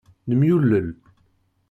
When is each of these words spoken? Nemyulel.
Nemyulel. 0.27 0.87